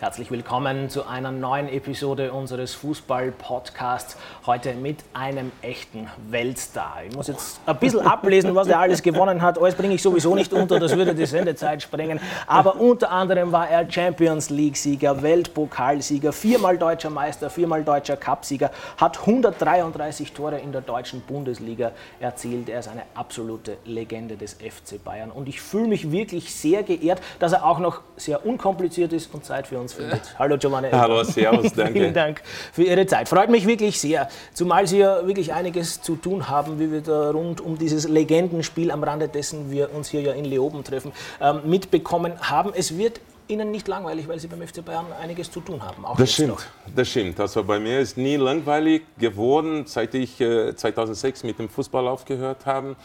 [0.00, 4.16] Herzlich willkommen zu einer neuen Episode unseres Fußball-Podcasts.
[4.44, 7.04] Heute mit einem echten Weltstar.
[7.08, 9.56] Ich muss jetzt ein bisschen ablesen, was er alles gewonnen hat.
[9.56, 12.18] Alles bringe ich sowieso nicht unter, das würde die Sendezeit sprengen.
[12.48, 19.20] Aber unter anderem war er Champions League-Sieger, Weltpokalsieger, viermal deutscher Meister, viermal deutscher Cupsieger, hat
[19.20, 22.68] 133 Tore in der deutschen Bundesliga erzielt.
[22.68, 25.30] Er ist eine absolute Legende des FC Bayern.
[25.30, 29.44] Und ich fühle mich wirklich sehr geehrt, dass er auch noch sehr unkompliziert ist und
[29.44, 30.22] Zeit für uns findet.
[30.38, 30.88] Hallo Giovanni.
[30.90, 31.92] Hallo, servus, danke.
[31.92, 32.42] Vielen Dank
[32.72, 33.28] für Ihre Zeit.
[33.28, 37.30] Freut mich wirklich sehr, zumal Sie ja wirklich einiges zu tun haben, wie wir da
[37.30, 41.60] rund um dieses Legendenspiel am Rande dessen wir uns hier ja in Leoben treffen, ähm,
[41.64, 42.72] mitbekommen haben.
[42.74, 46.04] Es wird Ihnen nicht langweilig, weil Sie beim FC Bayern einiges zu tun haben.
[46.16, 46.62] das stimmt, noch.
[46.94, 47.38] das stimmt.
[47.38, 52.64] Also bei mir ist nie langweilig geworden, seit ich äh, 2006 mit dem Fußball aufgehört
[52.64, 52.96] habe,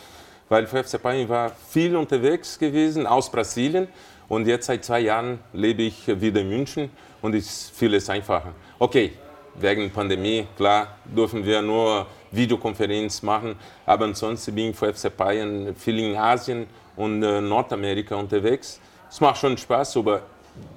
[0.48, 3.90] weil für FC Bayern war viel unterwegs gewesen aus Brasilien
[4.30, 6.90] und jetzt seit zwei Jahren lebe ich wieder in München
[7.22, 8.54] und ist vieles einfacher.
[8.78, 9.12] Okay,
[9.56, 15.76] wegen Pandemie, klar, dürfen wir nur Videokonferenz machen, aber ansonsten bin ich für FC Bayern
[15.76, 18.80] viel in Asien und äh, Nordamerika unterwegs.
[19.10, 20.22] Es macht schon Spaß, über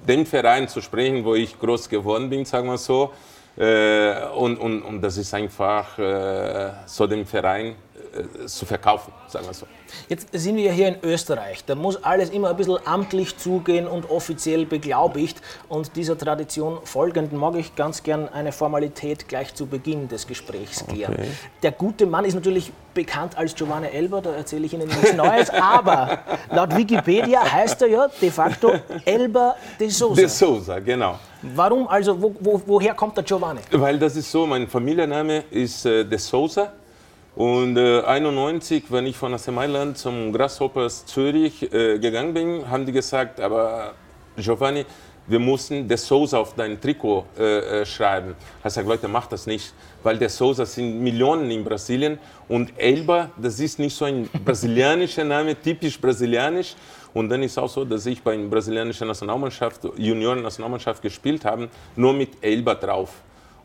[0.07, 3.13] den Verein zu sprechen, wo ich groß geworden bin, sagen wir so.
[3.55, 7.75] Äh, und, und, und das ist einfach äh, so den Verein
[8.13, 9.65] äh, zu verkaufen, sagen wir so.
[10.07, 11.63] Jetzt sind wir hier in Österreich.
[11.65, 15.41] Da muss alles immer ein bisschen amtlich zugehen und offiziell beglaubigt.
[15.69, 20.85] Und dieser Tradition folgend mag ich ganz gern eine Formalität gleich zu Beginn des Gesprächs
[20.85, 21.13] klären.
[21.13, 21.27] Okay.
[21.63, 25.49] Der gute Mann ist natürlich bekannt als Giovanni Elber, da erzähle ich Ihnen nichts Neues,
[25.61, 26.19] aber
[26.51, 28.73] laut Wikipedia heißt er ja de facto
[29.05, 30.21] Elber de Souza.
[30.21, 31.19] De Souza, genau.
[31.41, 33.61] Warum also, wo, wo, woher kommt der Giovanni?
[33.71, 36.71] Weil das ist so, mein Familienname ist äh, de Souza
[37.35, 42.85] und äh, 91, wenn ich von AC Mailand zum Grasshoppers Zürich äh, gegangen bin, haben
[42.85, 43.93] die gesagt, aber
[44.37, 44.85] Giovanni,
[45.25, 48.35] wir mussten De Souza auf dein Trikot äh, äh schreiben.
[48.57, 53.31] Ich gesagt, Leute, macht das nicht, weil De Souza sind Millionen in Brasilien und Elba,
[53.37, 56.75] das ist nicht so ein brasilianischer Name, typisch brasilianisch.
[57.13, 62.13] Und dann ist auch so, dass ich bei der brasilianischen Nationalmannschaft, Junioren-Nationalmannschaft gespielt habe, nur
[62.13, 63.09] mit Elba drauf.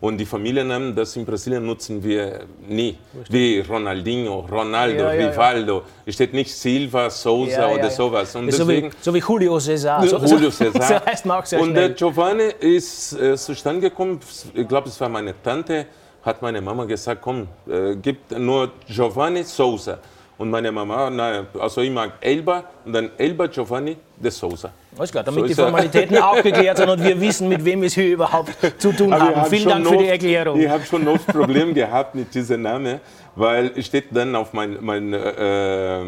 [0.00, 2.97] Und die Familiennamen, das in Brasilien nutzen wir nie.
[3.28, 5.82] Wie Ronaldinho, Ronaldo, ja, ja, Rivaldo.
[6.06, 8.34] Es steht nicht Silva, Souza ja, oder sowas.
[8.36, 10.06] Und deswegen, so, wie, so wie Julio César.
[10.06, 10.82] So, Julio César.
[11.00, 14.20] so heißt man auch sehr Und der Giovanni ist äh, zustande gekommen,
[14.54, 15.86] ich glaube, es war meine Tante,
[16.22, 19.98] hat meine Mama gesagt, komm, äh, gib nur Giovanni Souza.
[20.38, 21.10] Und meine Mama,
[21.59, 24.71] also ich mag Elba und dann Elba Giovanni de Souza.
[24.97, 27.88] Alles klar, damit so die Formalitäten auch geklärt sind und wir wissen, mit wem wir
[27.88, 29.34] es hier überhaupt zu tun haben.
[29.34, 29.50] haben.
[29.50, 30.60] Vielen Dank für die Erklärung.
[30.60, 33.00] Ich habe schon oft Probleme gehabt mit diesem Namen,
[33.34, 36.00] weil es steht dann auf mein, mein äh,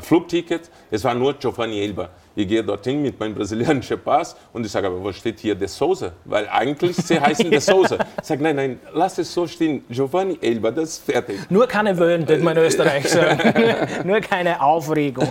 [0.00, 2.08] Flugticket, es war nur Giovanni Elba.
[2.38, 5.66] Ich gehe dorthin mit meinem brasilianischen Pass und ich sage, aber wo steht hier De
[5.66, 6.12] Souza?
[6.24, 7.98] Weil eigentlich sie heißen De Souza.
[8.16, 9.84] Ich sage, nein, nein, lass es so stehen.
[9.90, 11.50] Giovanni Elba, das ist fertig.
[11.50, 13.40] Nur keine Wöhn, wird man in Österreich sagen.
[14.04, 15.26] Nur keine Aufregung.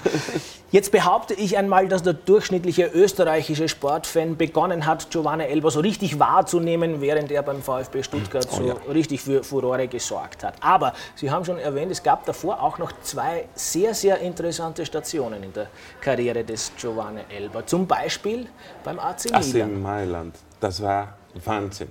[0.69, 6.19] Jetzt behaupte ich einmal, dass der durchschnittliche österreichische Sportfan begonnen hat, Giovanni Elba so richtig
[6.19, 8.75] wahrzunehmen, während er beim VfB Stuttgart so oh, ja.
[8.91, 10.55] richtig für Furore gesorgt hat.
[10.59, 15.41] Aber Sie haben schon erwähnt, es gab davor auch noch zwei sehr, sehr interessante Stationen
[15.41, 15.67] in der
[16.01, 16.96] Karriere des Giovanni
[17.29, 17.65] Elba.
[17.65, 18.47] Zum Beispiel
[18.83, 19.41] beim AC Milan.
[19.41, 21.89] AC Mailand, das war Wahnsinn.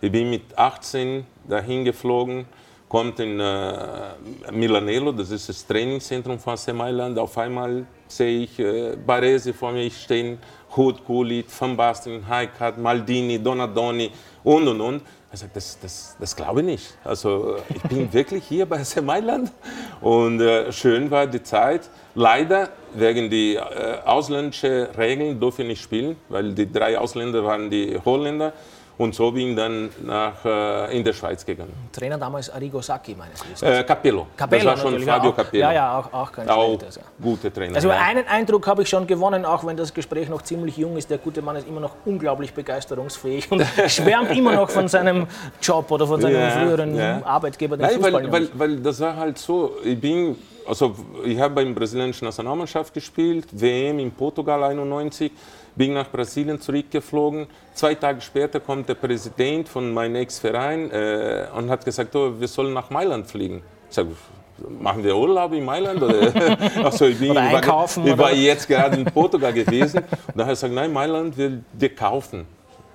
[0.00, 2.46] Ich bin mit 18 dahin geflogen
[2.88, 7.18] kommt in äh, Milanello, das ist das Trainingszentrum von AC Mailand.
[7.18, 10.38] Auf einmal sehe ich äh, Baresi vor mir stehen,
[10.74, 14.10] Hut, Gullit, Van Basten, Heikart, Maldini, Donadoni
[14.44, 15.02] und und und.
[15.30, 16.98] Ich sage, das, das, das glaube ich nicht.
[17.04, 19.52] Also ich bin wirklich hier bei AC Mailand
[20.00, 21.90] und äh, schön war die Zeit.
[22.14, 23.60] Leider wegen die äh,
[24.04, 28.52] ausländischen Regeln durfte ich nicht spielen, weil die drei Ausländer waren die Holländer.
[28.98, 31.72] Und so bin ich dann nach, äh, in der Schweiz gegangen.
[31.92, 33.62] Trainer damals Arrigo Sacchi, meines Wissens.
[33.62, 34.26] Äh, Capello.
[34.36, 34.64] Capello.
[34.64, 35.62] Das war schon Fabio auch, Capello.
[35.62, 37.00] Ja, ja, auch, auch kein auch also.
[37.22, 37.76] gute Trainer.
[37.76, 37.98] Also ja.
[37.98, 41.08] einen Eindruck habe ich schon gewonnen, auch wenn das Gespräch noch ziemlich jung ist.
[41.10, 45.28] Der gute Mann ist immer noch unglaublich begeisterungsfähig und schwärmt immer noch von seinem
[45.62, 47.24] Job oder von seinem ja, früheren ja.
[47.24, 47.76] Arbeitgeber.
[47.76, 50.36] Nein, weil, weil, weil das war halt so, ich bin
[50.68, 50.94] also
[51.24, 55.32] ich habe beim brasilianischen Nationalmannschaft gespielt, WM in Portugal 91
[55.78, 57.46] bin nach Brasilien zurückgeflogen.
[57.72, 62.48] Zwei Tage später kommt der Präsident von meinem Ex-Verein äh, und hat gesagt, oh, wir
[62.48, 63.62] sollen nach Mailand fliegen.
[63.88, 64.08] Ich sage,
[64.80, 66.02] machen wir Urlaub in Mailand?
[66.02, 66.32] Oder,
[66.84, 70.00] also ich, bin, oder einkaufen, ich war, ich war jetzt gerade in Portugal gewesen.
[70.00, 72.46] Und da hat er gesagt, nein, Mailand will dir kaufen.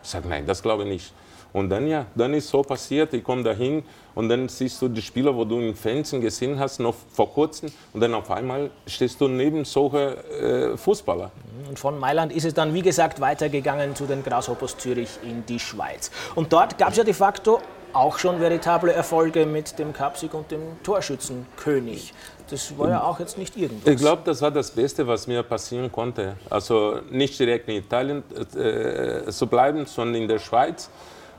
[0.03, 1.13] Ich sage, nein, das glaube ich nicht.
[1.53, 3.83] Und dann ja, dann ist so passiert, ich komme dahin
[4.15, 7.71] und dann siehst du die Spieler, wo du im Fernsehen gesehen hast, noch vor kurzem
[7.94, 11.31] und dann auf einmal stehst du neben solchen äh, Fußballer.
[11.69, 15.59] Und von Mailand ist es dann, wie gesagt, weitergegangen zu den Grasshoppers Zürich in die
[15.59, 16.09] Schweiz.
[16.33, 17.59] Und dort gab es ja de facto
[17.94, 22.13] auch schon veritable Erfolge mit dem Cupsieg und dem Torschützenkönig.
[22.50, 23.94] Das war ja auch jetzt nicht irgendwas.
[23.94, 26.35] Ich glaube, das war das Beste, was mir passieren konnte.
[26.50, 28.23] Also nicht direkt in Italien
[28.55, 30.89] äh, zu bleiben, sondern in der Schweiz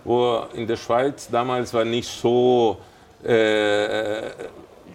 [0.04, 2.78] wo in der Schweiz damals war nicht so
[3.22, 4.30] äh,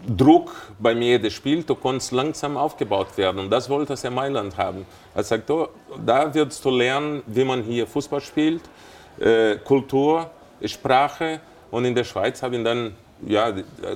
[0.07, 3.39] Druck bei mir jedes Spiel, du konntest langsam aufgebaut werden.
[3.41, 4.85] Und das wollte er Mailand haben.
[5.13, 5.69] Er sagt, oh,
[6.05, 8.61] da wirst du lernen, wie man hier Fußball spielt,
[9.19, 10.29] äh, Kultur,
[10.63, 11.41] Sprache.
[11.71, 12.95] Und in der Schweiz habe ich dann
[13.25, 13.53] ja,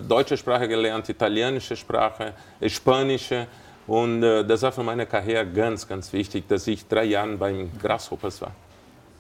[0.07, 2.33] deutsche Sprache gelernt, italienische Sprache,
[2.67, 3.47] spanische.
[3.87, 7.71] Und äh, das war für meine Karriere ganz, ganz wichtig, dass ich drei Jahre beim
[7.81, 8.51] Grasshoppers war.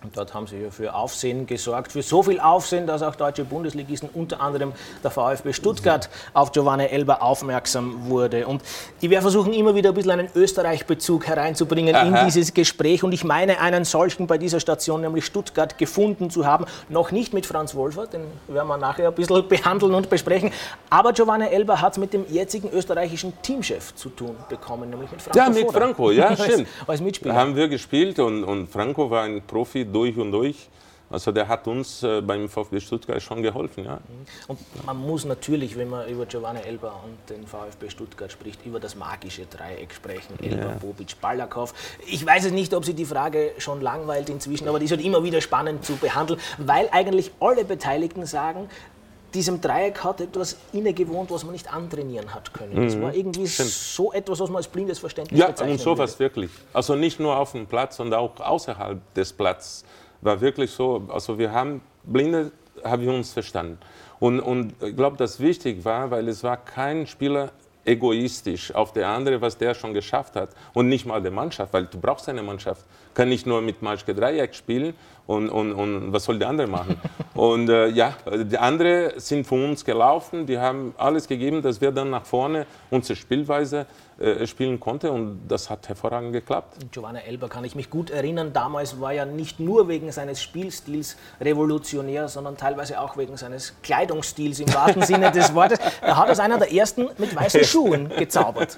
[0.03, 3.45] Und dort haben sie ja für Aufsehen gesorgt, für so viel Aufsehen, dass auch deutsche
[3.45, 4.73] Bundesligisten, unter anderem
[5.03, 8.45] der VfB Stuttgart, auf Giovanni Elber aufmerksam wurde.
[8.45, 8.61] Und
[9.01, 12.03] werde versuchen, immer wieder ein bisschen einen Österreich-Bezug hereinzubringen Aha.
[12.19, 13.03] in dieses Gespräch.
[13.03, 16.65] Und ich meine, einen solchen bei dieser Station, nämlich Stuttgart, gefunden zu haben.
[16.89, 20.51] Noch nicht mit Franz Wolfer, den werden wir nachher ein bisschen behandeln und besprechen.
[20.89, 25.21] Aber Giovanni Elber hat es mit dem jetzigen österreichischen Teamchef zu tun bekommen, nämlich mit
[25.21, 25.37] Franco.
[25.37, 26.67] Ja, mit Franco, ja, stimmt.
[26.79, 27.33] als, als Mitspieler.
[27.33, 30.69] Da haben wir gespielt und, und Franco war ein Profi durch und durch.
[31.13, 33.85] Also der hat uns äh, beim VfB Stuttgart schon geholfen.
[33.85, 33.99] Ja.
[34.47, 38.79] Und man muss natürlich, wenn man über Giovanni Elber und den VfB Stuttgart spricht, über
[38.79, 40.39] das magische Dreieck sprechen.
[40.41, 40.77] Elber, ja.
[40.81, 41.71] Bobic, Balakow.
[42.07, 45.05] Ich weiß es nicht, ob Sie die Frage schon langweilt inzwischen, aber die ist halt
[45.05, 48.69] immer wieder spannend zu behandeln, weil eigentlich alle Beteiligten sagen,
[49.33, 52.85] diesem Dreieck hat etwas innegewohnt, was man nicht antrainieren hat können.
[52.85, 53.01] Es mhm.
[53.01, 53.69] war irgendwie Stimmt.
[53.69, 56.19] so etwas, was man als blindes Verständnis Ja, und sowas würde.
[56.19, 56.51] wirklich.
[56.73, 59.83] Also nicht nur auf dem Platz, sondern auch außerhalb des Platzes.
[60.21, 61.03] War wirklich so.
[61.09, 62.51] Also wir haben, Blinde
[62.83, 63.77] haben wir uns verstanden.
[64.19, 67.51] Und, und ich glaube, das wichtig war, weil es war kein Spieler
[67.85, 70.49] egoistisch auf der andere, was der schon geschafft hat.
[70.73, 72.85] Und nicht mal der Mannschaft, weil du brauchst eine Mannschaft.
[73.13, 74.93] Kann nicht nur mit Maschke Dreieck spielen
[75.27, 76.99] und, und, und was soll der andere machen?
[77.33, 81.91] und äh, ja, die anderen sind von uns gelaufen, die haben alles gegeben, dass wir
[81.91, 83.85] dann nach vorne unsere Spielweise
[84.23, 86.77] äh, spielen konnte und das hat hervorragend geklappt.
[86.91, 91.17] Giovanna Elber kann ich mich gut erinnern, damals war er nicht nur wegen seines Spielstils
[91.41, 95.77] revolutionär, sondern teilweise auch wegen seines Kleidungsstils im wahrsten Sinne des Wortes.
[96.01, 98.77] Er hat als einer der ersten mit weißen Schuhen gezaubert.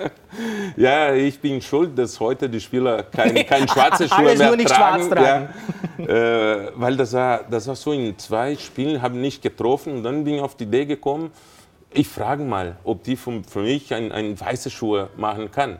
[0.77, 4.57] Ja, ich bin schuld, dass heute die Spieler keine kein schwarze Schuhe Alles mehr nur
[4.57, 5.03] nicht tragen.
[5.05, 5.49] Schwarz tragen.
[5.99, 10.03] Ja, äh, weil das war, das war so in zwei Spielen, haben nicht getroffen und
[10.03, 11.31] dann bin ich auf die Idee gekommen,
[11.95, 15.79] ich frage mal, ob die für, für mich ein, ein weiße Schuhe machen kann.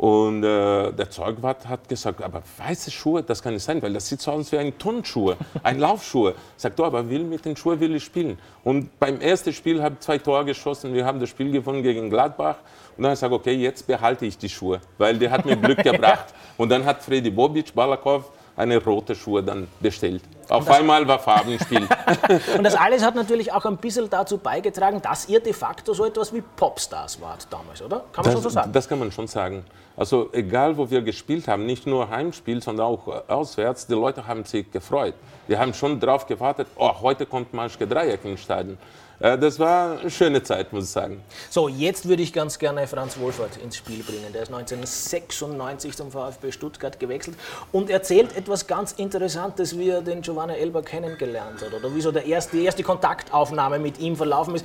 [0.00, 4.08] Und äh, der Zeugwart hat gesagt, aber weiße Schuhe, das kann nicht sein, weil das
[4.08, 6.34] sieht so aus wie ein Turnschuhe, ein Laufschuhe.
[6.56, 8.38] Sagt, du, aber will mit den Schuhen will ich spielen.
[8.64, 12.08] Und beim ersten Spiel habe ich zwei Tore geschossen, wir haben das Spiel gewonnen gegen
[12.08, 12.56] Gladbach.
[12.96, 15.56] Und dann habe ich gesagt, okay, jetzt behalte ich die Schuhe, weil die hat mir
[15.56, 16.32] Glück gebracht.
[16.56, 18.30] Und dann hat Freddy Bobic, Balakov,
[18.60, 20.22] eine rote Schuhe dann bestellt.
[20.48, 21.86] Auf einmal war Farbenspiel.
[22.56, 26.04] und das alles hat natürlich auch ein bisschen dazu beigetragen, dass ihr de facto so
[26.04, 28.04] etwas wie Popstars wart damals, oder?
[28.12, 28.72] Kann man das, schon so sagen?
[28.72, 29.64] Das kann man schon sagen.
[29.96, 34.26] Also egal, wo wir gespielt haben, nicht nur Heimspiel, sondern auch äh, auswärts, die Leute
[34.26, 35.14] haben sich gefreut.
[35.48, 38.78] Die haben schon darauf gewartet, oh, heute kommt Manschke Dreieck ins Stadion.
[39.20, 41.22] Äh, das war eine schöne Zeit, muss ich sagen.
[41.50, 44.32] So, jetzt würde ich ganz gerne Franz Wohlfahrt ins Spiel bringen.
[44.32, 47.36] Der ist 1996 zum VfB Stuttgart gewechselt
[47.70, 52.10] und erzählt etwas ganz Interessantes, wie er den Giovanni Elber kennengelernt hat oder wie so
[52.10, 54.64] der erste, die erste Kontaktaufnahme mit ihm verlaufen ist.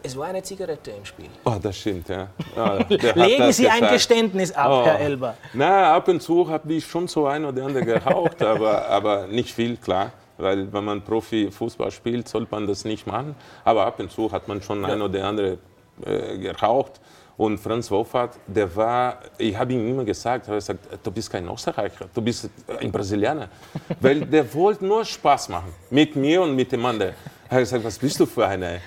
[0.00, 1.28] Es war eine Zigarette im Spiel.
[1.44, 2.28] Oh, das stimmt, ja.
[2.54, 3.82] ja Legen Sie gesagt.
[3.82, 4.86] ein Geständnis ab, oh.
[4.86, 5.36] Herr Elber.
[5.52, 9.52] Na, ab und zu habe ich schon so ein oder andere geraucht, aber, aber nicht
[9.52, 13.34] viel, klar weil wenn man Profi-Fußball spielt, sollte man das nicht machen.
[13.64, 14.88] Aber ab und zu hat man schon ja.
[14.88, 15.58] ein oder andere
[16.04, 17.00] äh, geraucht.
[17.38, 21.48] Und Franz Woffert, der war, ich habe ihm immer gesagt, er gesagt, du bist kein
[21.48, 23.48] Österreicher, du bist ein Brasilianer.
[24.00, 27.14] weil der wollte nur Spaß machen, mit mir und mit dem anderen.
[27.48, 28.78] Er hat gesagt, was bist du für einer?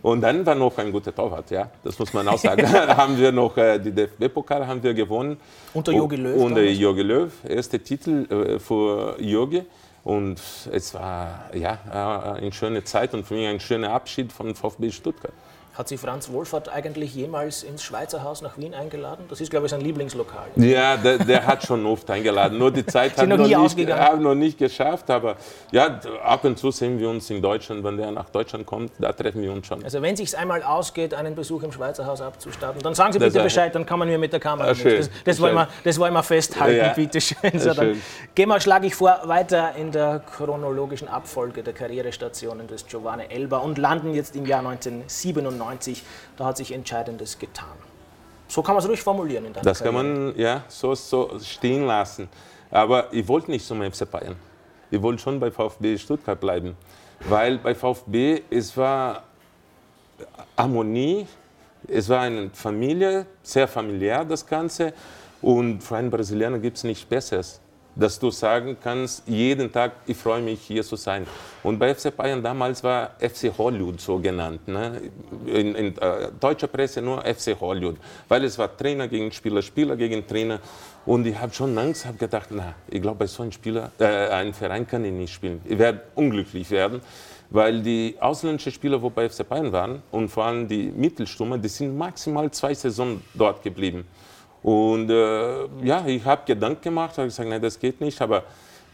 [0.00, 2.66] Und dann war noch ein guter Torwart, ja, das muss man auch sagen.
[2.72, 5.36] haben wir noch äh, die DFB-Pokal haben wir gewonnen.
[5.74, 6.42] Unter Jogi Löw?
[6.42, 9.64] Unter Jogi Löw, erster Titel äh, für Jogi.
[10.08, 10.40] Und
[10.72, 15.34] es war ja, eine schöne Zeit und für mich ein schöner Abschied von VfB Stuttgart.
[15.78, 19.26] Hat Sie Franz Wohlfahrt eigentlich jemals ins Schweizer Haus nach Wien eingeladen?
[19.30, 20.48] Das ist, glaube ich, sein Lieblingslokal.
[20.56, 22.58] Ja, der, der hat schon oft eingeladen.
[22.58, 25.08] Nur die Zeit hat noch, noch, nicht, haben noch nicht geschafft.
[25.08, 25.36] Aber
[25.70, 27.84] ja, ab und zu sehen wir uns in Deutschland.
[27.84, 29.84] Wenn der nach Deutschland kommt, da treffen wir uns schon.
[29.84, 33.20] Also wenn es sich einmal ausgeht, einen Besuch im Schweizer Haus abzustatten, dann sagen Sie
[33.20, 34.70] bitte Bescheid, dann kann man mir mit der Kamera.
[34.70, 37.56] Ah, schön, das, das, wollen wir, das wollen wir festhalten, ja, bitte schön.
[37.56, 38.02] So, dann
[38.34, 43.58] gehen wir, schlage ich vor, weiter in der chronologischen Abfolge der Karrierestationen des Giovanni Elba
[43.58, 45.67] und landen jetzt im Jahr 1997.
[46.36, 47.76] Da hat sich Entscheidendes getan.
[48.48, 49.84] So kann man es ruhig formulieren in Das Karriere.
[49.84, 52.28] kann man ja so, so stehen lassen.
[52.70, 54.36] Aber ich wollte nicht zum FC Bayern.
[54.90, 56.76] Ich wollte schon bei VfB Stuttgart bleiben.
[57.28, 59.24] Weil bei VfB es war
[60.56, 61.26] Harmonie,
[61.86, 64.92] es war eine Familie, sehr familiär das Ganze.
[65.42, 67.60] Und für einen Brasilianer gibt es nichts Besseres
[67.98, 71.26] dass du sagen kannst, jeden Tag, ich freue mich hier zu sein.
[71.62, 74.66] Und bei FC Bayern damals war FC Hollywood so genannt.
[74.68, 75.02] Ne?
[75.46, 77.96] In, in äh, deutscher Presse nur FC Hollywood,
[78.28, 80.60] weil es war Trainer gegen Spieler, Spieler gegen Trainer.
[81.04, 84.04] Und ich habe schon Angst, habe gedacht, na, ich glaube, bei so einem Spieler, äh,
[84.04, 85.60] einem Verein kann ich nicht spielen.
[85.64, 87.00] Ich werde unglücklich werden
[87.50, 91.68] weil die ausländischen Spieler, wo bei FC Bayern waren und vor allem die Mittelstürmer, die
[91.68, 94.04] sind maximal zwei Saisonen dort geblieben.
[94.62, 98.20] Und äh, ja, ich habe Gedanken gemacht, habe gesagt, nein, das geht nicht.
[98.20, 98.44] Aber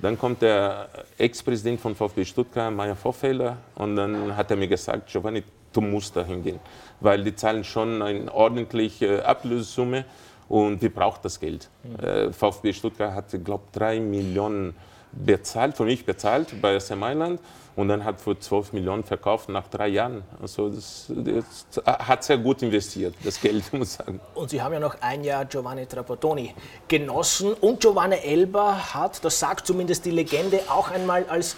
[0.00, 5.10] dann kommt der Ex-Präsident von VfB Stuttgart, Meier Vorfelder, und dann hat er mir gesagt,
[5.10, 5.42] Giovanni,
[5.72, 6.60] du musst da hingehen,
[7.00, 10.04] weil die zahlen schon eine ordentliche Ablösesumme
[10.48, 11.68] und wir brauchen das Geld.
[11.82, 12.04] Mhm.
[12.04, 14.74] Äh, VfB Stuttgart hat, glaube ich, drei Millionen
[15.14, 17.40] bezahlt, für mich bezahlt bei AC Mailand
[17.76, 20.22] und dann hat für 12 Millionen verkauft nach drei Jahren.
[20.40, 24.20] Also das, das, hat sehr gut investiert, das Geld, muss ich sagen.
[24.34, 26.54] Und Sie haben ja noch ein Jahr Giovanni Trapattoni
[26.88, 31.56] genossen und Giovanni Elba hat, das sagt zumindest die Legende, auch einmal als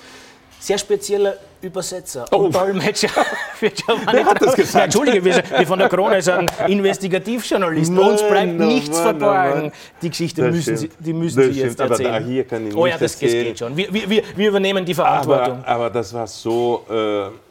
[0.58, 2.36] sehr spezieller Übersetzer oh.
[2.36, 3.08] und Dolmetscher
[3.54, 4.74] für Giovanni Wer hat das gesagt?
[4.74, 7.98] Ja, Entschuldige, wir, wir, von der Krone sagen Investigativjournalisten.
[7.98, 9.66] Uns bleibt no, nichts Mann, verborgen.
[9.66, 9.72] No,
[10.02, 12.10] Die Geschichte das müssen Sie, die müssen Sie jetzt stimmt, erzählen.
[12.10, 13.76] Aber da hier kann ich oh ja, das, das geht schon.
[13.76, 15.58] Wir, wir, wir, übernehmen die Verantwortung.
[15.64, 16.84] Aber, aber das war so...
[16.90, 17.46] Äh,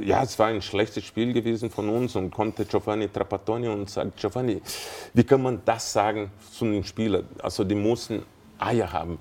[0.00, 4.16] ja, es war ein schlechtes Spiel gewesen von uns und konnte Giovanni Trapattoni und sagt,
[4.16, 4.60] Giovanni,
[5.14, 7.24] wie kann man das sagen zu den Spielern?
[7.40, 8.22] Also die mussten
[8.58, 9.18] Eier haben.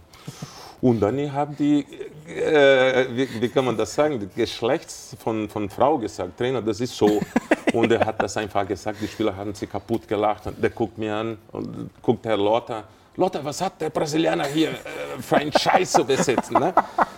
[0.82, 1.86] Und dann haben die,
[2.28, 6.96] äh, wie, wie, kann man das sagen, Geschlechts von, von Frau gesagt, Trainer, das ist
[6.96, 7.20] so.
[7.74, 10.48] Und er hat das einfach gesagt, die Spieler haben sich kaputt gelacht.
[10.48, 12.86] Und der guckt mir an und guckt Herr Lothar,
[13.18, 14.74] Lothar, was hat der Brasilianer hier äh,
[15.20, 16.60] für einen Scheiß zu besetzen?
[16.60, 16.72] Ne?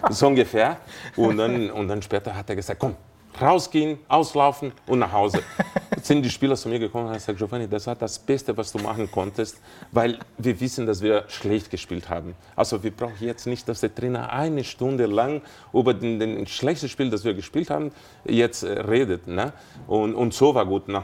[0.09, 0.77] So ungefähr.
[1.17, 2.95] Und dann, und dann später hat er gesagt, komm,
[3.39, 5.43] rausgehen, auslaufen und nach Hause.
[5.95, 8.55] Jetzt sind die Spieler zu mir gekommen und haben gesagt, Giovanni, das war das Beste,
[8.55, 9.59] was du machen konntest,
[9.91, 12.35] weil wir wissen, dass wir schlecht gespielt haben.
[12.55, 15.41] Also wir brauchen jetzt nicht, dass der Trainer eine Stunde lang
[15.73, 17.91] über den, den schlechten Spiel, das wir gespielt haben,
[18.25, 19.27] jetzt redet.
[19.27, 19.53] Ne?
[19.87, 20.87] Und, und so war gut.
[20.87, 21.03] Nach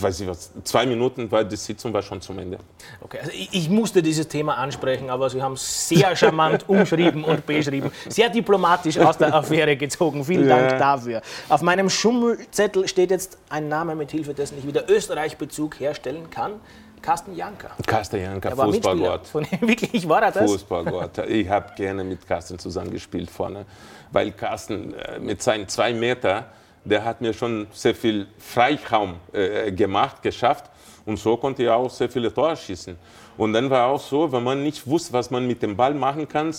[0.00, 2.58] weiß ich was, zwei Minuten, weil die Sitzung war schon zum Ende.
[3.00, 7.24] Okay, also ich, ich musste dieses Thema ansprechen, aber Sie haben es sehr charmant umschrieben
[7.24, 10.24] und beschrieben, sehr diplomatisch aus der Affäre gezogen.
[10.24, 10.56] Vielen ja.
[10.56, 11.22] Dank dafür.
[11.48, 16.52] Auf meinem Schummelzettel steht jetzt ein Name, mit Hilfe dessen ich wieder Österreich-Bezug herstellen kann.
[17.02, 17.72] Carsten Janker.
[17.86, 19.34] Carsten Janker, Fußballgott.
[19.60, 20.50] Wirklich, war er das?
[20.50, 21.18] Fußballgott.
[21.28, 23.66] Ich habe gerne mit Carsten zusammengespielt vorne,
[24.12, 26.46] weil Carsten äh, mit seinen zwei Meter
[26.84, 30.66] der hat mir schon sehr viel Freiraum äh, gemacht, geschafft.
[31.04, 32.96] Und so konnte er auch sehr viele Tore schießen.
[33.36, 36.28] Und dann war auch so, wenn man nicht wusste, was man mit dem Ball machen
[36.28, 36.54] kann,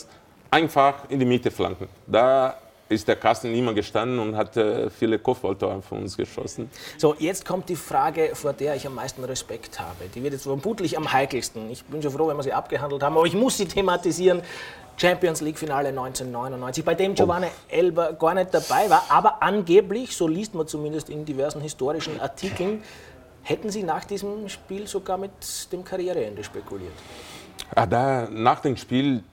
[0.52, 1.88] einfach in die Mitte flanken.
[2.08, 2.58] Da
[2.90, 6.70] ist der Kasten immer gestanden und hat äh, viele Kopfballtore für uns geschossen.
[6.98, 10.06] So, jetzt kommt die Frage, vor der ich am meisten Respekt habe.
[10.14, 11.70] Die wird jetzt vermutlich am heikelsten.
[11.72, 14.42] Ich bin schon froh, wenn wir sie abgehandelt haben, aber ich muss sie thematisieren.
[14.98, 17.74] Champions League Finale 1999, bei dem Giovanni oh.
[17.74, 22.82] Elber gar nicht dabei war, aber angeblich, so liest man zumindest in diversen historischen Artikeln,
[23.42, 25.32] hätten Sie nach diesem Spiel sogar mit
[25.72, 26.94] dem Karriereende spekuliert.
[27.76, 29.24] Ah, da, nach dem Spiel,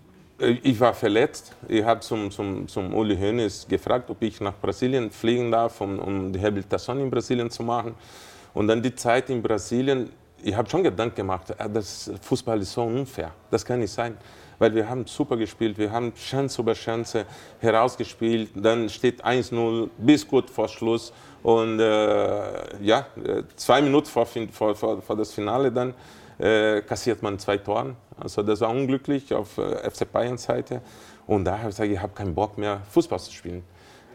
[0.41, 1.55] äh, ich war verletzt.
[1.69, 5.99] Ich habe zum, zum, zum Uli Hoeneß gefragt, ob ich nach Brasilien fliegen darf, um,
[5.99, 7.95] um die Rehabilitation in Brasilien zu machen.
[8.55, 10.11] Und dann die Zeit in Brasilien,
[10.43, 14.17] ich habe schon Gedanken gemacht, ah, das Fußball ist so unfair, das kann nicht sein
[14.61, 17.25] weil wir haben super gespielt, wir haben Chance über Chance
[17.59, 21.13] herausgespielt, dann steht 1-0 bis gut vor Schluss
[21.43, 23.07] und äh, ja,
[23.57, 25.95] zwei Minuten vor, vor, vor, vor das Finale dann
[26.39, 27.97] äh, kassiert man zwei Toren.
[28.19, 30.83] Also das war unglücklich auf äh, FC Bayern Seite
[31.27, 33.65] und da habe ich gesagt, ich habe keinen Bock mehr Fußball zu spielen.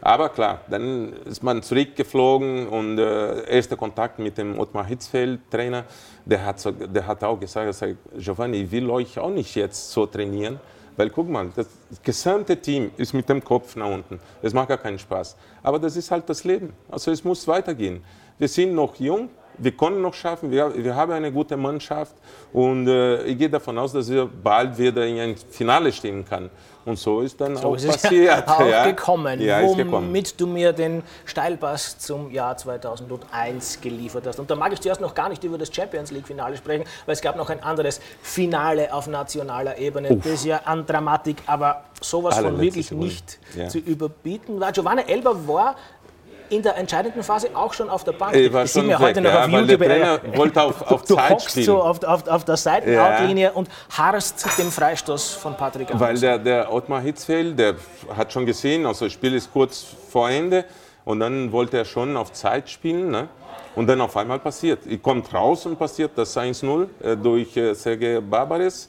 [0.00, 5.84] Aber klar, dann ist man zurückgeflogen und äh, erster Kontakt mit dem Ottmar Hitzfeld, Trainer,
[6.24, 9.90] der hat, so, der hat auch gesagt, sagt, Giovanni, ich will euch auch nicht jetzt
[9.90, 10.60] so trainieren,
[10.96, 11.66] Weil guck mal, das
[12.02, 14.18] gesamte Team ist mit dem Kopf nach unten.
[14.40, 15.36] Es macht gar keinen Spaß.
[15.62, 16.72] Aber das ist halt das Leben.
[16.90, 18.02] Also es muss weitergehen.
[18.38, 22.14] Wir sind noch jung, wir können noch schaffen, wir, wir haben eine gute Mannschaft
[22.52, 26.50] und äh, ich gehe davon aus, dass wir bald wieder in ein Finale stehen können.
[26.86, 28.46] Und so ist dann so auch ist passiert.
[28.46, 28.84] auch ja.
[28.86, 30.24] gekommen, ja, womit gekommen.
[30.36, 34.38] du mir den Steilpass zum Jahr 2001 geliefert hast.
[34.38, 37.20] Und da mag ich zuerst noch gar nicht über das Champions League-Finale sprechen, weil es
[37.20, 40.22] gab noch ein anderes Finale auf nationaler Ebene, Uff.
[40.22, 43.66] das ja an Dramatik, aber sowas von wirklich nicht ja.
[43.66, 44.70] zu überbieten war.
[44.70, 45.74] Giovanni Elber war
[46.50, 48.34] in der entscheidenden Phase auch schon auf der Bank.
[48.34, 49.80] Ich war schon weg, heute noch ja, auf YouTube.
[49.80, 51.66] Der wollte auf, auf du, Zeit spielen.
[51.66, 53.50] so auf, auf, auf der Seitenoutlinie ja.
[53.52, 56.08] und harrst den Freistoß von Patrick Anders.
[56.08, 57.74] Weil der, der Ottmar Hitzfeld, der
[58.16, 60.64] hat schon gesehen, also das Spiel ist kurz vor Ende
[61.04, 63.10] und dann wollte er schon auf Zeit spielen.
[63.10, 63.28] Ne?
[63.74, 64.80] Und dann auf einmal passiert.
[64.86, 68.88] Ich kommt raus und passiert das 1-0 äh, durch äh, Sergei Barbares.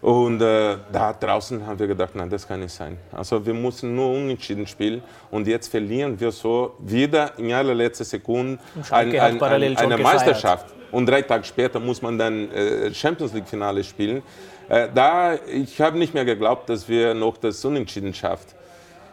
[0.00, 2.96] Und äh, da draußen haben wir gedacht, nein, das kann nicht sein.
[3.10, 8.58] Also wir müssen nur unentschieden spielen und jetzt verlieren wir so wieder in allerletzter Sekunde
[8.90, 10.66] ein, ein, ein, eine Meisterschaft.
[10.92, 14.22] Und drei Tage später muss man dann äh, Champions League Finale spielen.
[14.68, 18.46] Äh, da ich habe nicht mehr geglaubt, dass wir noch das Unentschieden schaffen.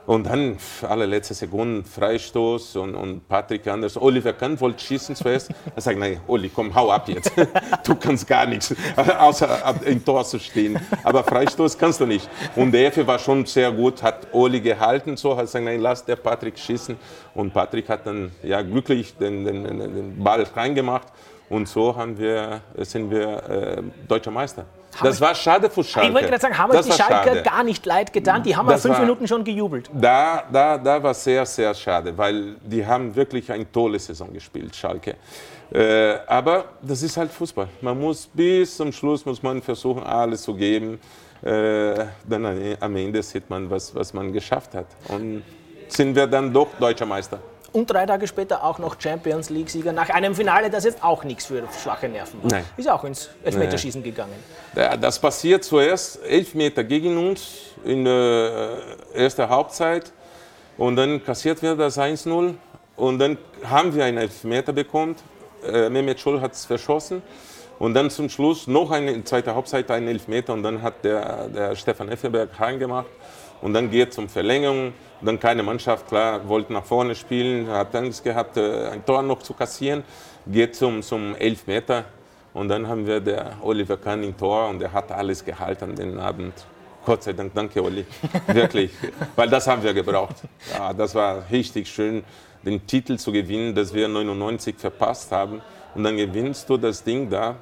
[0.06, 0.58] Und dann
[0.88, 5.50] allerletzte Sekunde Freistoß und, und Patrick Anders, Oliver Kahn wollte schießen zuerst.
[5.76, 7.32] Er sagt, nein, Oli, komm, hau ab jetzt.
[7.84, 10.80] Du kannst gar nichts, außer im Tor zu stehen.
[11.04, 12.28] Aber Freistoß kannst du nicht.
[12.56, 16.04] Und der Effe war schon sehr gut, hat Oli gehalten, so hat gesagt, nein, lass
[16.04, 16.96] der Patrick schießen.
[17.34, 21.08] Und Patrick hat dann ja glücklich den, den, den Ball reingemacht.
[21.50, 24.66] Und so haben wir, sind wir äh, deutscher Meister.
[25.02, 26.08] Das war schade für Schalke.
[26.08, 27.44] Ich wollte gerade sagen, haben uns die Schalke schade.
[27.44, 28.44] gar nicht leid getan.
[28.44, 29.90] Die haben das fünf war, Minuten schon gejubelt.
[29.94, 34.76] Da, da, da war sehr, sehr schade, weil die haben wirklich eine tolle Saison gespielt,
[34.76, 35.16] Schalke.
[35.72, 37.68] Äh, aber das ist halt Fußball.
[37.82, 41.00] Man muss bis zum Schluss muss man versuchen, alles zu geben.
[41.42, 44.88] Äh, dann am Ende sieht man, was, was man geschafft hat.
[45.08, 45.44] Und
[45.88, 47.40] sind wir dann doch deutscher Meister
[47.76, 51.46] und drei Tage später auch noch Champions League-Sieger nach einem Finale, das jetzt auch nichts
[51.46, 52.52] für schwache Nerven war.
[52.52, 52.64] Nein.
[52.78, 54.12] Ist auch ins Elfmeterschießen Nein.
[54.12, 54.44] gegangen.
[54.76, 58.78] Ja, das passiert zuerst Elfmeter gegen uns in der
[59.14, 60.14] äh, ersten Halbzeit
[60.78, 62.54] und dann kassiert wir das 1-0
[62.96, 63.38] und dann
[63.70, 65.18] haben wir einen Elfmeter bekommen.
[65.66, 67.22] Äh, Mehmet Scholl hat es verschossen.
[67.78, 71.76] Und dann zum Schluss noch eine zweite Halbzeit einen Elfmeter und dann hat der, der
[71.76, 73.08] Stefan Effenberg reingemacht.
[73.62, 74.94] Und dann geht es um Verlängerung.
[75.26, 79.42] Dann keine Mannschaft, klar, wollte nach vorne spielen, hat Angst gehabt, äh, ein Tor noch
[79.42, 80.04] zu kassieren.
[80.46, 82.06] Geht zum, zum Elfmeter.
[82.54, 86.20] Und dann haben wir der Oliver Kahn im Tor und er hat alles gehalten den
[86.20, 86.54] Abend.
[87.06, 88.06] Gott sei Dank, danke Olli.
[88.48, 88.92] Wirklich,
[89.36, 90.36] weil das haben wir gebraucht.
[90.74, 92.24] Ja, das war richtig schön,
[92.64, 95.62] den Titel zu gewinnen, dass wir 99 verpasst haben.
[95.96, 97.56] Und dann gewinnst du das Ding da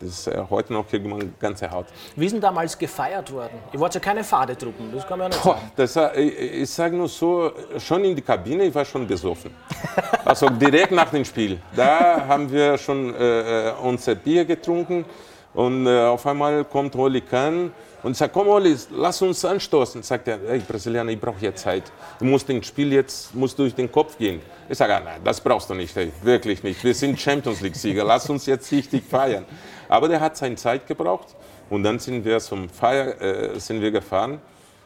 [0.00, 1.86] das ist äh, heute noch kriegt man ganze Haut.
[2.16, 3.58] Wie sind damals gefeiert worden?
[3.72, 5.58] Ihr wart ja keine Fadetruppen, das kann man ja nicht Boah.
[5.76, 9.54] Das, ich, ich sage nur so, schon in die Kabine, ich war schon besoffen.
[10.24, 11.60] also direkt nach dem Spiel.
[11.74, 15.04] Da haben wir schon äh, äh unser Bier getrunken
[15.54, 17.72] und äh, auf einmal kommt Oli Kahn
[18.02, 20.02] und sagt, komm Oli, lass uns anstoßen.
[20.02, 21.84] Sagt er, hey Brasilianer, ich brauche jetzt Zeit.
[22.18, 24.40] Du musst den Spiel jetzt musst durch den Kopf gehen.
[24.68, 26.82] Ich sage, ah, nein, das brauchst du nicht, ey, wirklich nicht.
[26.82, 29.44] Wir sind Champions League-Sieger, lass uns jetzt richtig feiern.
[29.88, 31.28] Aber der hat seine Zeit gebraucht
[31.70, 34.40] und dann sind wir zum Feier äh, sind wir gefahren.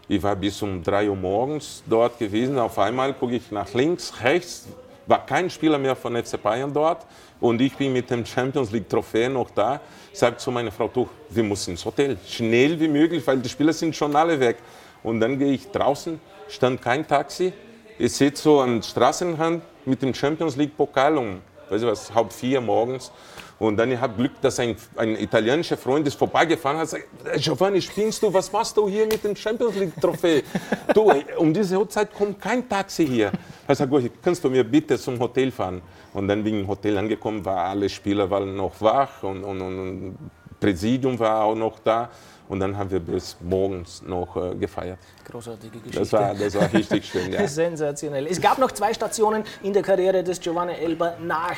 [0.09, 2.59] Ich war bis um 3 Uhr morgens dort gewesen.
[2.59, 4.69] Auf einmal gucke ich nach links, rechts,
[5.07, 7.07] war kein Spieler mehr von FC Bayern dort
[7.41, 9.81] und ich bin mit dem Champions League Trophäe noch da.
[10.13, 13.73] Sage zu meiner Frau, du, wir müssen ins Hotel, schnell wie möglich, weil die Spieler
[13.73, 14.57] sind schon alle weg.
[15.03, 17.53] Und dann gehe ich draußen, stand kein Taxi.
[17.99, 22.33] Ich sitze so an Straßenrand mit dem Champions League Pokal um, weiß ich was, halb
[22.33, 23.13] vier morgens.
[23.59, 27.43] Und dann habe ich Glück, dass ein, ein italienischer Freund ist vorbeigefahren hat und sagt,
[27.43, 30.43] Giovanni, spielst du, was machst du hier mit dem Champions League Trophäe?
[30.95, 33.33] du, um diese Uhrzeit kommt kein Taxi hier.
[33.67, 35.81] Ich sage, kannst du mir bitte zum Hotel fahren?
[36.13, 39.61] Und dann bin ich im Hotel angekommen, war alle Spieler waren noch wach und, und,
[39.61, 40.17] und
[40.61, 42.11] Präsidium war auch noch da.
[42.49, 44.99] Und dann haben wir bis morgens noch äh, gefeiert.
[45.25, 45.99] Großartige Geschichte.
[45.99, 47.47] Das war, das war richtig schön, ja.
[47.49, 48.27] Sensationell.
[48.29, 51.57] Es gab noch zwei Stationen in der Karriere des Giovanni Elber nach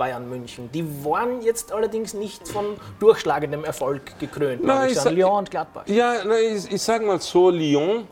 [0.00, 0.70] Bayern München.
[0.72, 2.64] Die waren jetzt allerdings nicht von
[2.98, 4.64] durchschlagendem Erfolg gekrönt.
[4.64, 5.82] Nein, ich sagen, Lyon und Gladbach.
[5.86, 8.08] Ja, nein, ich, ich sage mal so, Lyon,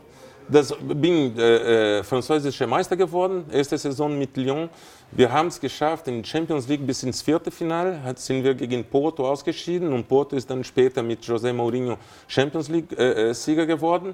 [0.47, 4.69] das bin äh, äh, französischer Meister geworden, erste Saison mit Lyon.
[5.11, 9.27] Wir haben es geschafft, in Champions League bis ins vierte Finale, sind wir gegen Porto
[9.27, 11.97] ausgeschieden und Porto ist dann später mit José Mourinho
[12.27, 14.13] Champions League äh, äh, Sieger geworden.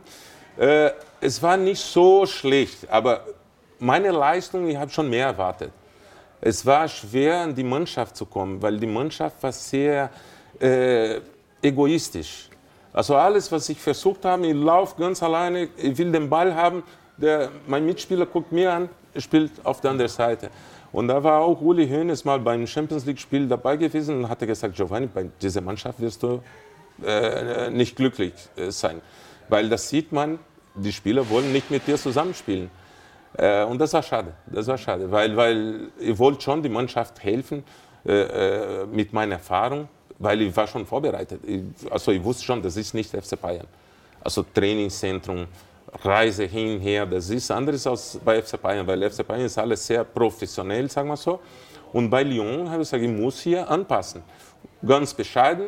[0.57, 3.25] Äh, es war nicht so schlecht, aber
[3.79, 5.71] meine Leistung, ich habe schon mehr erwartet.
[6.47, 10.12] Es war schwer, an die Mannschaft zu kommen, weil die Mannschaft war sehr
[10.60, 11.19] äh,
[11.60, 12.49] egoistisch.
[12.93, 16.84] Also alles, was ich versucht habe, ich laufe ganz alleine, ich will den Ball haben,
[17.17, 20.51] der, mein Mitspieler guckt mir an, spielt auf der anderen Seite.
[20.91, 24.75] Und da war auch Uli Hoeneß mal beim Champions League-Spiel dabei gewesen und hatte gesagt,
[24.75, 26.43] Giovanni, bei dieser Mannschaft wirst du
[27.03, 29.01] äh, nicht glücklich äh, sein.
[29.49, 30.38] Weil das sieht man,
[30.75, 32.69] die Spieler wollen nicht mit dir zusammenspielen.
[33.38, 37.21] Äh, und das war schade, das war schade, weil, weil ich wollte schon die Mannschaft
[37.24, 37.63] helfen
[38.06, 39.88] äh, äh, mit meiner Erfahrung,
[40.19, 41.41] weil ich war schon vorbereitet.
[41.45, 43.67] Ich, also ich wusste schon, das ist nicht FC Bayern.
[44.24, 45.48] Also Trainingszentrum,
[46.04, 49.86] Reise hin, her, das ist anderes als bei FC Bayern, weil FC Bayern ist alles
[49.86, 51.39] sehr professionell, sagen wir so.
[51.91, 54.24] Und bei Lyon habe ich gesagt, ich muss hier anpassen.
[54.86, 55.67] Ganz bescheiden,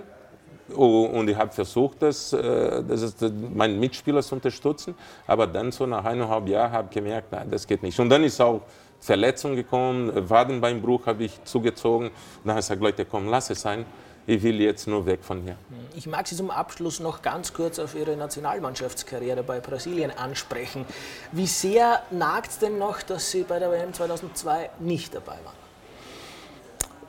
[0.76, 3.16] und ich habe versucht, das, äh, das
[3.54, 4.96] meinen Mitspieler zu unterstützen.
[5.26, 8.00] Aber dann so nach eineinhalb Jahren habe ich gemerkt, nein, das geht nicht.
[8.00, 8.62] Und dann ist auch
[9.00, 12.10] Verletzung gekommen, Wadenbeinbruch habe ich zugezogen.
[12.44, 13.86] Dann habe ich gesagt, Leute, komm, lass es sein
[14.28, 15.56] ich will jetzt nur weg von hier.
[15.96, 20.86] Ich mag Sie zum Abschluss noch ganz kurz auf Ihre Nationalmannschaftskarriere bei Brasilien ansprechen.
[21.32, 25.67] Wie sehr nagt es denn noch, dass Sie bei der WM 2002 nicht dabei waren?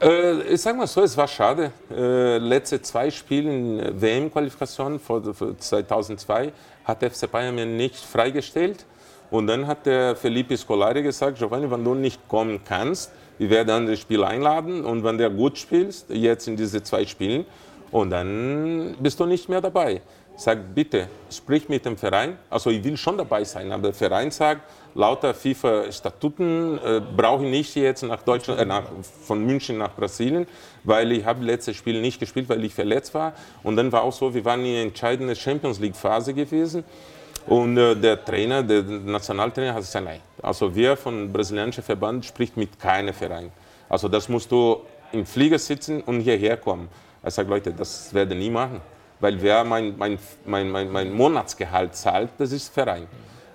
[0.01, 1.73] Äh, ich sage mal so, es war schade.
[1.91, 5.23] Äh, letzte zwei Spiele WM-Qualifikation vor,
[5.59, 6.53] 2002
[6.85, 8.85] hat FC Bayern mir nicht freigestellt.
[9.31, 13.75] Und dann hat der Felipe Scolari gesagt, Giovanni, wenn du nicht kommen kannst, ich werde
[13.75, 17.45] andere Spieler einladen und wenn der gut spielt, jetzt in diese zwei Spielen,
[17.91, 20.01] und dann bist du nicht mehr dabei.
[20.37, 22.39] Sag bitte, sprich mit dem Verein.
[22.49, 24.63] Also ich will schon dabei sein, aber der Verein sagt,
[24.95, 28.85] lauter FIFA-Statuten äh, brauche ich nicht jetzt nach Deutschland, äh, nach,
[29.25, 30.47] von München nach Brasilien,
[30.85, 33.33] weil ich habe letztes Spiel nicht gespielt, weil ich verletzt war.
[33.65, 36.85] Und dann war auch so, wir waren in der entscheidenden Champions League-Phase gewesen.
[37.49, 40.21] Und äh, der Trainer, der Nationaltrainer hat gesagt, nein.
[40.41, 43.51] Also wir von brasilianischen Verband spricht mit keinem Verein.
[43.89, 46.89] Also das musst du im Flieger sitzen und hierher kommen.
[47.23, 48.81] Er sagt, Leute, das werde ich nie machen.
[49.21, 53.07] Weil wer mein, mein, mein, mein, mein Monatsgehalt zahlt, das ist Verein.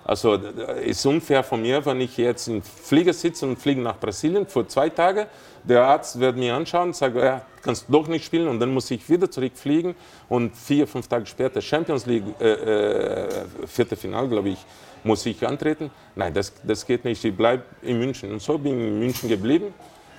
[0.04, 4.46] Also ist unfair von mir, wenn ich jetzt im Flieger sitze und fliege nach Brasilien
[4.46, 5.26] für zwei Tage.
[5.62, 8.90] Der Arzt wird mir anschauen und sagt, ja, kannst doch nicht spielen und dann muss
[8.90, 9.94] ich wieder zurückfliegen
[10.28, 13.28] und vier, fünf Tage später Champions League, äh, äh,
[13.66, 14.58] vierte Final, glaube ich,
[15.04, 15.90] muss ich antreten.
[16.14, 17.24] Nein, das, das geht nicht.
[17.24, 18.30] Ich bleibe in München.
[18.30, 19.72] Und so bin ich in München geblieben,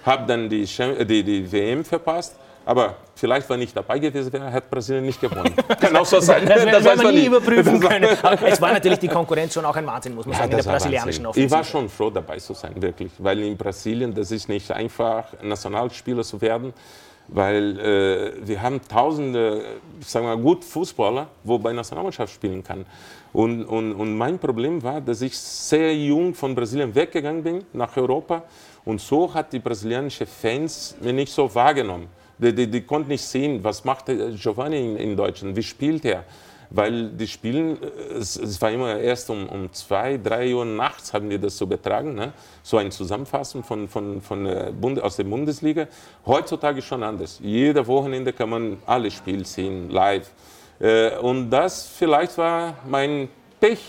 [0.03, 4.67] habe dann die, die, die WM verpasst aber vielleicht, wenn ich dabei gewesen wäre, hätte
[4.69, 5.53] Brasilien nicht gewonnen.
[5.79, 6.45] Kann auch so sein.
[6.55, 8.17] Das, das, das man nie überprüfen können.
[8.21, 10.57] Aber es war natürlich die Konkurrenz schon auch ein Wahnsinn, muss man ja, sagen, in
[10.57, 11.45] der brasilianischen Offensive.
[11.45, 13.11] Ich war schon froh, dabei zu sein, wirklich.
[13.19, 16.73] Weil in Brasilien, das ist nicht einfach, Nationalspieler zu werden.
[17.27, 19.63] Weil äh, wir haben tausende,
[20.01, 22.85] sagen wir gut Fußballer, wo bei Nationalmannschaft spielen kann.
[23.33, 27.95] Und, und, und mein Problem war, dass ich sehr jung von Brasilien weggegangen bin, nach
[27.97, 28.43] Europa.
[28.85, 32.07] Und so hat die brasilianische Fans mir nicht so wahrgenommen.
[32.37, 36.23] Die, die, die konnten nicht sehen, was macht Giovanni in, in Deutschland, wie spielt er.
[36.69, 41.13] Weil die spielen, äh, es, es war immer erst um, um zwei, drei Uhr nachts
[41.13, 42.33] haben wir das so betragen, ne?
[42.63, 45.87] so eine Zusammenfassung von, von, von der Bund, aus der Bundesliga.
[46.25, 47.39] Heutzutage schon anders.
[47.41, 50.29] Jede Wochenende kann man alle Spiele sehen, live.
[50.79, 53.79] Äh, und das vielleicht war mein Pech.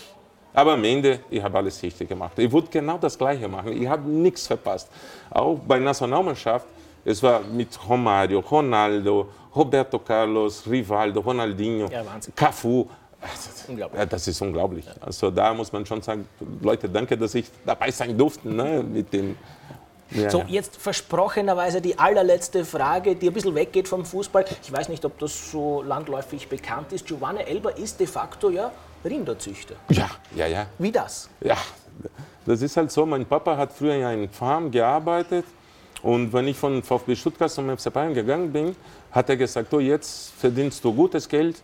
[0.53, 2.39] Aber am Ende, ich habe alles richtig gemacht.
[2.39, 3.79] Ich wollte genau das Gleiche machen.
[3.79, 4.89] Ich habe nichts verpasst.
[5.29, 6.65] Auch bei Nationalmannschaft
[7.07, 12.03] es war mit Romario, Ronaldo, Roberto Carlos, Rivaldo, Ronaldinho, ja,
[12.35, 12.85] Cafu.
[13.95, 14.85] Ja, das ist unglaublich.
[14.99, 16.27] Also da muss man schon sagen,
[16.61, 19.37] Leute, danke, dass ich dabei sein durfte ne, mit dem.
[20.11, 24.45] Ja, so, jetzt versprochenerweise die allerletzte Frage, die ein bisschen weggeht vom Fußball.
[24.61, 27.05] Ich weiß nicht, ob das so landläufig bekannt ist.
[27.05, 28.71] Giovanni Elber ist de facto ja
[29.03, 29.75] Rinderzüchter.
[29.89, 30.67] Ja, ja, ja.
[30.77, 31.29] Wie das?
[31.41, 31.57] Ja,
[32.45, 33.05] das ist halt so.
[33.05, 35.45] Mein Papa hat früher in einer Farm gearbeitet
[36.07, 38.73] und wenn ich von VfB Stuttgart zum FC Bayern gegangen bin,
[39.11, 41.61] hat er gesagt, oh, jetzt verdienst du gutes Geld,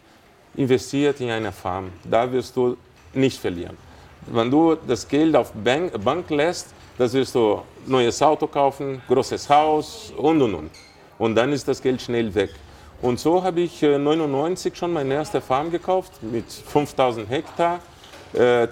[0.58, 1.94] investiert in eine Farm.
[2.04, 2.76] Da wirst du
[3.14, 3.78] nicht verlieren.
[4.28, 9.50] Wenn du das Geld auf Bank, Bank lässt, das wirst du neues Auto kaufen, großes
[9.50, 10.72] Haus und und und.
[11.18, 12.50] Und dann ist das Geld schnell weg.
[13.02, 17.80] Und so habe ich 1999 äh, schon meine erste Farm gekauft mit 5000 Hektar
[18.34, 18.68] 2003,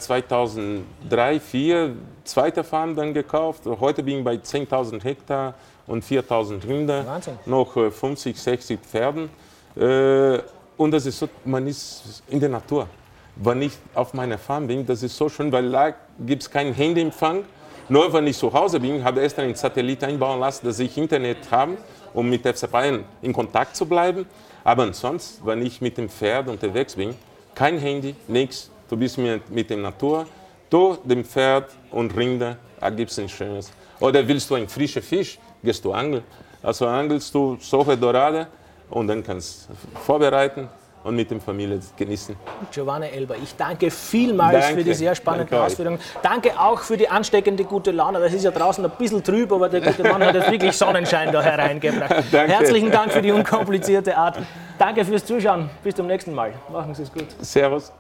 [1.40, 3.64] 2004 zweite Farm dann gekauft.
[3.66, 5.54] Heute bin ich bei 10.000 Hektar
[5.88, 7.40] und 4.000 Rinder, Wahnsinn.
[7.46, 9.30] noch 50, äh, 60 Pferden.
[9.76, 10.40] Äh,
[10.78, 12.88] und das ist so, man ist in der Natur.
[13.36, 16.74] Wenn ich auf meiner Farm bin, das ist so schön, weil da gibt es keinen
[16.74, 17.44] Handyempfang.
[17.90, 20.98] Nur wenn ich zu Hause bin, habe ich erst einen Satellit einbauen lassen, dass ich
[20.98, 21.78] Internet habe,
[22.14, 24.26] um mit FC Bayern in Kontakt zu bleiben.
[24.64, 27.16] Aber ansonsten, wenn ich mit dem Pferd unterwegs bin,
[27.56, 30.26] kein Handy, nichts, du bist mit, mit der Natur,
[30.72, 33.72] du, dem Pferd und Rinder, da gibt es ein schönes.
[34.00, 36.24] Oder willst du einen frischen Fisch, gehst du angeln.
[36.64, 38.48] Also angelst du solche Dorade
[38.90, 40.68] und dann kannst du vorbereiten
[41.04, 42.36] und mit der Familie genießen.
[42.72, 44.78] Giovanni Elber, ich danke vielmals Danke.
[44.78, 45.66] für die sehr spannenden Danke.
[45.66, 46.00] Ausführungen.
[46.22, 48.20] Danke auch für die ansteckende gute Laune.
[48.20, 51.32] Das ist ja draußen ein bisschen trüb, aber der gute Mann hat jetzt wirklich Sonnenschein
[51.32, 52.12] da hereingebracht.
[52.32, 52.52] Danke.
[52.52, 54.40] Herzlichen Dank für die unkomplizierte Art.
[54.78, 55.70] Danke fürs Zuschauen.
[55.84, 56.54] Bis zum nächsten Mal.
[56.72, 57.28] Machen Sie es gut.
[57.42, 57.92] Servus.